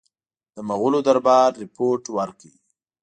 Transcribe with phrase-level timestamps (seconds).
[0.55, 2.51] د مغولو دربار رپوټ ورکړ.